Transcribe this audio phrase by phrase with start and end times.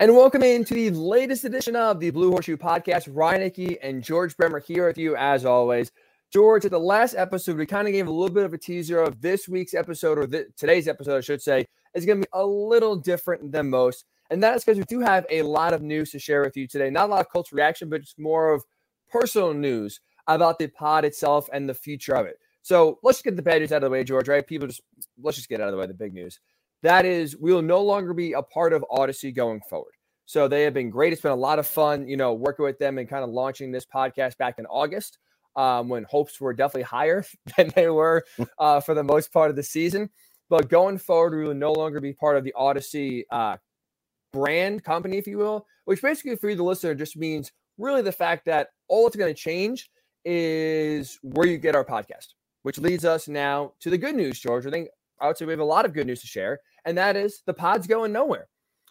[0.00, 3.08] And welcome into the latest edition of the Blue Horseshoe Podcast.
[3.12, 5.90] Ryan Hickey and George Bremer here with you as always.
[6.32, 9.00] George, at the last episode, we kind of gave a little bit of a teaser
[9.02, 12.30] of this week's episode, or th- today's episode, I should say, is going to be
[12.32, 14.04] a little different than most.
[14.30, 16.68] And that is because we do have a lot of news to share with you
[16.68, 16.90] today.
[16.90, 18.62] Not a lot of Colts reaction, but just more of
[19.10, 22.38] personal news about the pod itself and the future of it.
[22.62, 24.46] So let's just get the bad news out of the way, George, right?
[24.46, 24.82] People just,
[25.20, 26.38] let's just get out of the way the big news.
[26.82, 29.92] That is, we will no longer be a part of Audacy going forward.
[30.26, 31.12] So they have been great.
[31.12, 33.72] It's been a lot of fun, you know, working with them and kind of launching
[33.72, 35.18] this podcast back in August
[35.56, 37.24] um, when hopes were definitely higher
[37.56, 38.24] than they were
[38.58, 40.10] uh, for the most part of the season.
[40.50, 43.56] But going forward, we will no longer be part of the Audacy uh,
[44.32, 48.12] brand company, if you will, which basically for you, the listener, just means really the
[48.12, 49.90] fact that all it's going to change
[50.24, 54.66] is where you get our podcast, which leads us now to the good news, George.
[54.66, 54.88] I think
[55.20, 57.42] I would say we have a lot of good news to share, and that is
[57.46, 58.48] the pod's going nowhere.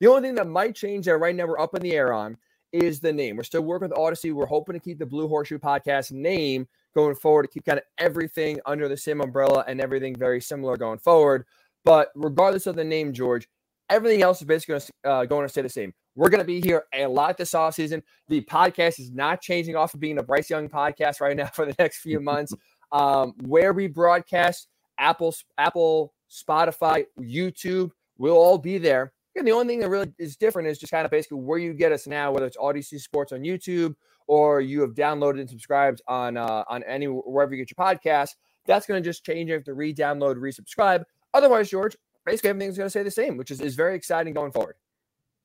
[0.00, 2.36] The only thing that might change that right now we're up in the air on
[2.72, 3.36] is the name.
[3.36, 4.32] We're still working with Audacy.
[4.32, 7.84] We're hoping to keep the Blue Horseshoe Podcast name going forward to keep kind of
[7.98, 11.44] everything under the same umbrella and everything very similar going forward.
[11.84, 13.48] But regardless of the name, George,
[13.88, 15.94] everything else is basically going to, uh, going to stay the same.
[16.14, 18.02] We're going to be here a lot this off season.
[18.28, 21.64] The podcast is not changing off of being a Bryce Young podcast right now for
[21.64, 22.52] the next few months.
[22.92, 24.68] um, where we broadcast,
[24.98, 29.12] Apple, Apple, Spotify, YouTube, we'll all be there.
[29.36, 31.72] And the only thing that really is different is just kind of basically where you
[31.72, 33.94] get us now, whether it's Audacy Sports on YouTube
[34.26, 38.30] or you have downloaded and subscribed on uh, on any wherever you get your podcast.
[38.66, 39.48] That's going to just change.
[39.48, 41.04] You have to re-download, resubscribe.
[41.32, 41.96] Otherwise, George,
[42.26, 44.74] basically everything's going to stay the same, which is, is very exciting going forward.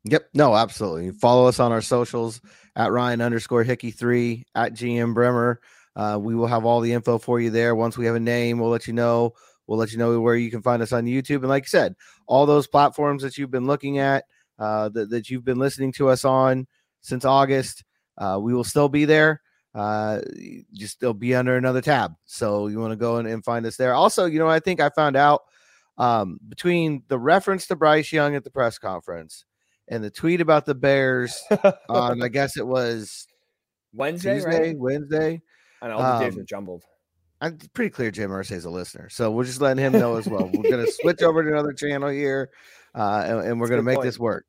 [0.06, 0.30] Yep.
[0.34, 1.12] No, absolutely.
[1.12, 2.42] Follow us on our socials
[2.76, 5.62] at Ryan underscore Hickey three at GM Bremer.
[5.96, 7.76] Uh, we will have all the info for you there.
[7.76, 9.34] Once we have a name, we'll let you know.
[9.68, 11.38] We'll let you know where you can find us on YouTube.
[11.38, 11.96] And like I said,
[12.28, 14.26] all those platforms that you've been looking at,
[14.60, 16.68] uh, that, that you've been listening to us on
[17.02, 17.84] since August,
[18.18, 19.42] uh, we will still be there.
[19.74, 20.22] Uh,
[20.74, 22.14] just still be under another tab.
[22.26, 23.94] So you want to go in and find us there.
[23.96, 25.42] Also, you know, I think I found out
[25.98, 29.46] um, between the reference to Bryce Young at the press conference
[29.88, 31.42] and the tweet about the Bears
[31.90, 33.26] on, I guess it was
[33.94, 34.78] Wednesday, Tuesday, right?
[34.78, 35.42] Wednesday.
[35.84, 36.84] I know all the days Um, are jumbled.
[37.42, 40.28] I'm pretty clear Jim Irsay is a listener, so we're just letting him know as
[40.28, 40.50] well.
[40.54, 42.50] We're gonna switch over to another channel here,
[42.96, 44.06] uh, and, and we're That's gonna make point.
[44.06, 44.46] this work.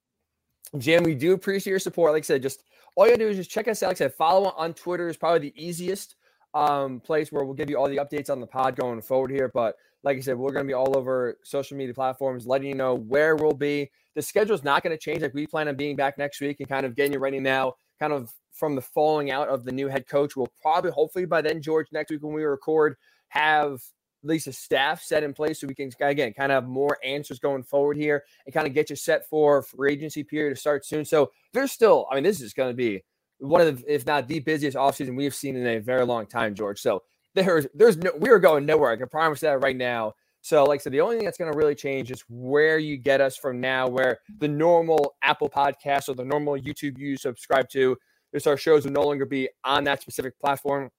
[0.79, 2.13] Jim, we do appreciate your support.
[2.13, 2.63] Like I said, just
[2.97, 3.89] all you gotta do is just check us out.
[3.89, 6.15] Like I said, follow on Twitter is probably the easiest
[6.55, 9.51] um, place where we'll give you all the updates on the pod going forward here.
[9.53, 9.75] But
[10.05, 13.35] like I said, we're gonna be all over social media platforms, letting you know where
[13.35, 13.91] we'll be.
[14.15, 15.23] The schedule's not gonna change.
[15.23, 17.75] Like we plan on being back next week and kind of getting you ready now,
[18.05, 20.37] kind of from the falling out of the new head coach.
[20.37, 22.97] We'll probably, hopefully, by then, George, next week when we record,
[23.29, 23.75] have
[24.23, 26.99] at least a staff set in place so we can again kind of have more
[27.05, 30.61] answers going forward here and kind of get you set for free agency period to
[30.61, 31.05] start soon.
[31.05, 33.03] So there's still, I mean, this is going to be
[33.39, 36.55] one of the, if not the busiest offseason we've seen in a very long time,
[36.55, 36.81] George.
[36.81, 37.03] So
[37.35, 38.93] there's, there's no, we are going nowhere.
[38.93, 40.15] I can promise that right now.
[40.45, 42.99] So, like I said, the only thing that's going to really change is where you
[42.99, 47.67] get us from now, where the normal Apple podcast or the normal YouTube you subscribe
[47.71, 47.97] to,
[48.31, 50.91] there's our shows will no longer be on that specific platform.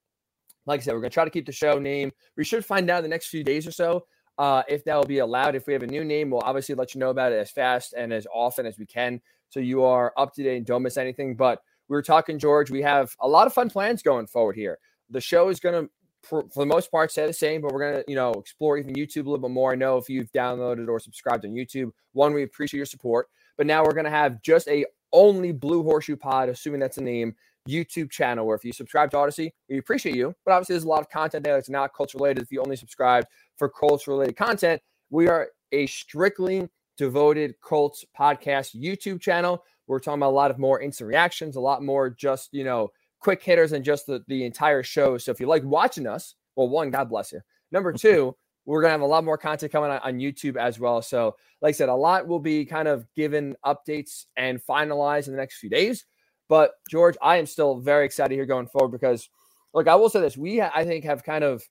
[0.66, 2.12] Like I said, we're going to try to keep the show name.
[2.36, 4.08] We should find out in the next few days or so
[4.40, 5.54] uh, if that will be allowed.
[5.54, 7.94] If we have a new name, we'll obviously let you know about it as fast
[7.96, 9.22] and as often as we can.
[9.50, 11.36] So you are up to date and don't miss anything.
[11.36, 14.80] But we were talking, George, we have a lot of fun plans going forward here.
[15.12, 15.92] The show is going to,
[16.26, 18.94] for, for the most part, stay the same, but we're to, you know, explore even
[18.94, 19.72] YouTube a little bit more.
[19.72, 23.28] I know if you've downloaded or subscribed on YouTube, one, we appreciate your support.
[23.58, 27.36] But now we're to have just a only Blue Horseshoe Pod, assuming that's a name,
[27.68, 30.36] YouTube channel where if you subscribe to Audacy, we appreciate you.
[30.46, 32.44] But obviously, there's a lot of content there that's not Colts related.
[32.44, 33.26] If you only subscribe
[33.58, 39.64] for Colts related content, we are a strictly devoted Colts podcast YouTube channel.
[39.88, 42.92] We're talking about a lot of more instant reactions, a lot more just, you know,
[43.26, 45.18] quick hitters and just the, the entire show.
[45.18, 47.42] So if you like watching us, well, one, God bless you.
[47.72, 50.80] Number two, we're going to have a lot more content coming on, on YouTube as
[50.80, 51.02] well.
[51.02, 55.34] So, like I said, a lot will be kind of given updates and finalized in
[55.34, 56.06] the next few days.
[56.50, 59.28] But George, I am still very excited here going forward because,
[59.74, 61.64] look, I will say this: we, I think, have kind of,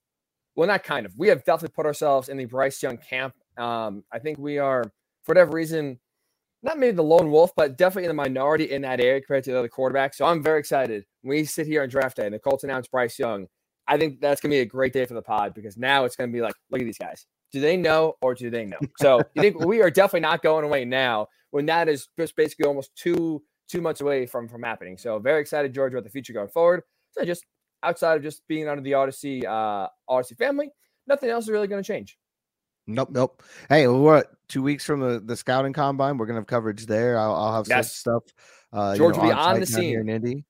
[0.56, 3.34] well, not kind of, we have definitely put ourselves in the Bryce Young camp.
[3.56, 4.82] Um, I think we are,
[5.22, 6.00] for whatever reason,
[6.64, 9.52] not maybe the lone wolf, but definitely in the minority in that area compared to
[9.52, 10.14] the other quarterbacks.
[10.14, 13.18] So I'm very excited we sit here on draft day and the Colts announce Bryce
[13.18, 13.46] Young.
[13.88, 16.32] I think that's gonna be a great day for the pod because now it's gonna
[16.32, 17.26] be like, look at these guys.
[17.52, 18.78] Do they know or do they know?
[18.98, 22.66] So you think we are definitely not going away now when that is just basically
[22.66, 24.98] almost two two months away from from happening.
[24.98, 26.82] So very excited, George, about the future going forward.
[27.12, 27.44] So just
[27.82, 30.70] outside of just being under the Audacy uh Audacy family,
[31.06, 32.18] nothing else is really going to change.
[32.86, 33.42] Nope, nope.
[33.68, 36.18] Hey, we're what, two weeks from the, the scouting combine.
[36.18, 37.18] We're gonna have coverage there.
[37.18, 37.92] I'll, I'll have yes.
[37.92, 38.34] some stuff.
[38.72, 40.44] Uh, George you know, will be on, the scene in Indy,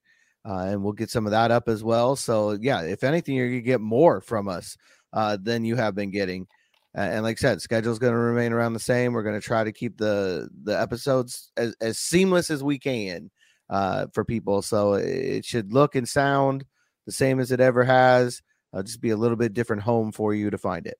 [0.48, 2.16] uh, and we'll get some of that up as well.
[2.16, 4.76] So yeah, if anything, you're gonna get more from us
[5.12, 6.46] uh, than you have been getting.
[6.94, 9.12] and like I said, schedule's going to remain around the same.
[9.12, 13.30] We're going to try to keep the the episodes as, as seamless as we can
[13.70, 14.62] uh, for people.
[14.62, 16.64] So it should look and sound
[17.06, 18.42] the same as it ever has.
[18.72, 20.98] Uh, just be a little bit different home for you to find it.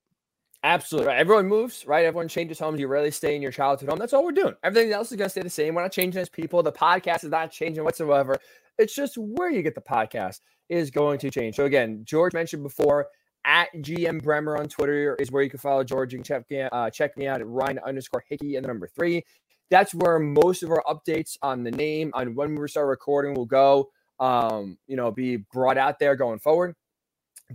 [0.65, 1.09] Absolutely.
[1.09, 1.19] Right.
[1.19, 2.05] Everyone moves, right?
[2.05, 2.79] Everyone changes homes.
[2.79, 3.99] You rarely stay in your childhood home.
[3.99, 4.55] That's all we're doing.
[4.63, 5.75] Everything else is going to stay the same.
[5.75, 6.63] We're not changing as people.
[6.63, 8.35] The podcast is not changing whatsoever.
[8.79, 11.55] It's just where you get the podcast is going to change.
[11.55, 13.05] So again, George mentioned before
[13.45, 17.15] at GM Bremer on Twitter is where you can follow George and check, uh, check
[17.15, 19.23] me out at Ryan underscore Hickey and the number three.
[19.69, 23.45] That's where most of our updates on the name, on when we start recording, will
[23.45, 23.91] go.
[24.19, 26.73] Um, you know, be brought out there going forward.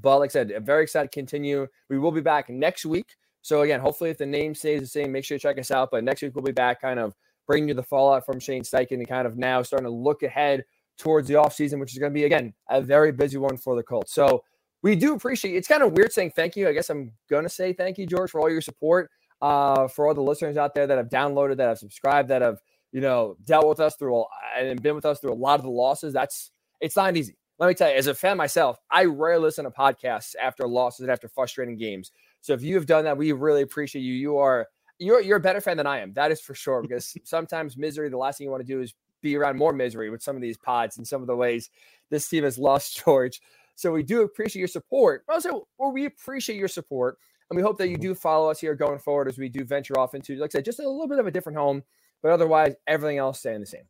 [0.00, 1.66] But like I said, I'm very excited to continue.
[1.88, 3.16] We will be back next week.
[3.42, 5.90] So again, hopefully, if the name stays the same, make sure you check us out.
[5.90, 7.14] But next week we'll be back, kind of
[7.46, 10.64] bringing you the fallout from Shane Steichen and kind of now starting to look ahead
[10.98, 13.82] towards the offseason, which is going to be again a very busy one for the
[13.82, 14.12] Colts.
[14.12, 14.44] So
[14.82, 15.56] we do appreciate.
[15.56, 16.68] It's kind of weird saying thank you.
[16.68, 19.10] I guess I'm going to say thank you, George, for all your support.
[19.42, 22.58] Uh, for all the listeners out there that have downloaded, that have subscribed, that have
[22.92, 24.28] you know dealt with us through all
[24.58, 26.12] and been with us through a lot of the losses.
[26.12, 29.66] That's it's not easy let me tell you, as a fan myself, I rarely listen
[29.66, 32.10] to podcasts after losses and after frustrating games.
[32.40, 34.14] So if you have done that, we really appreciate you.
[34.14, 34.66] You are
[34.98, 36.14] you're you're a better fan than I am.
[36.14, 36.80] That is for sure.
[36.80, 40.08] Because sometimes misery, the last thing you want to do is be around more misery
[40.08, 41.68] with some of these pods and some of the ways
[42.08, 43.42] this team has lost George.
[43.74, 45.24] So we do appreciate your support.
[45.28, 47.18] Also, well, we appreciate your support.
[47.50, 49.98] And we hope that you do follow us here going forward as we do venture
[49.98, 51.82] off into, like I said, just a little bit of a different home,
[52.22, 53.84] but otherwise everything else staying the same.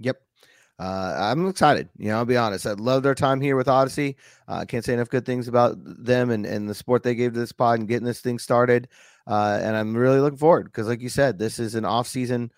[0.00, 0.20] Yep
[0.78, 1.88] uh, I'm excited.
[1.96, 2.66] You know, I'll be honest.
[2.66, 4.16] I love their time here with Audacy.
[4.46, 7.32] I uh, can't say enough good things about them and, and the support they gave
[7.32, 8.88] to this pod and getting this thing started.
[9.26, 12.52] Uh, and I'm really looking forward because, like you said, this is an off season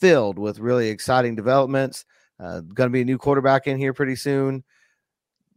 [0.00, 2.04] filled with really exciting developments.
[2.40, 4.64] Uh, going to be a new quarterback in here pretty soon.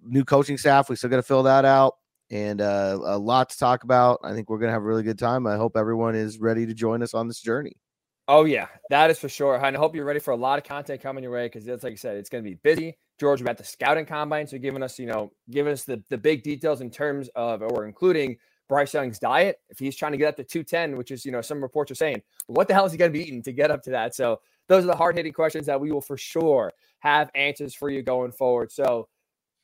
[0.03, 0.89] New coaching staff.
[0.89, 1.97] We still got to fill that out,
[2.29, 4.19] and uh, a lot to talk about.
[4.23, 5.45] I think we're going to have a really good time.
[5.45, 7.77] I hope everyone is ready to join us on this journey.
[8.27, 9.55] Oh yeah, that is for sure.
[9.55, 11.83] And I hope you're ready for a lot of content coming your way because it's
[11.83, 12.97] like I said, it's going to be busy.
[13.19, 16.43] George, about the scouting combine, so giving us, you know, giving us the the big
[16.43, 18.37] details in terms of or including
[18.69, 19.57] Bryce Young's diet.
[19.69, 21.95] If he's trying to get up to 210, which is, you know, some reports are
[21.95, 24.15] saying, what the hell is he going to be eating to get up to that?
[24.15, 24.39] So
[24.69, 28.01] those are the hard hitting questions that we will for sure have answers for you
[28.01, 28.71] going forward.
[28.71, 29.09] So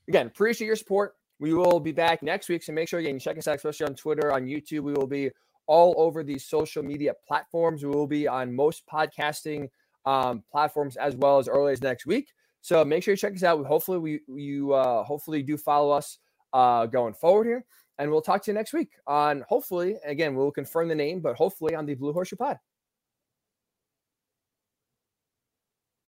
[0.10, 1.14] again, appreciate your support.
[1.40, 2.64] We will be back next week.
[2.64, 4.82] So make sure again you check us out, especially on Twitter, on YouTube.
[4.82, 5.30] We will be
[5.68, 7.84] all over these social media platforms.
[7.84, 9.70] We will be on most podcasting
[10.06, 12.32] um, platforms as well as early as next week.
[12.62, 13.66] So make sure you check us out.
[13.66, 16.18] Hopefully, we you uh, hopefully do follow us
[16.54, 17.66] uh, going forward here,
[17.98, 21.36] and we'll talk to you next week on hopefully again we'll confirm the name, but
[21.36, 22.58] hopefully on the Blue Horseshoe Pod.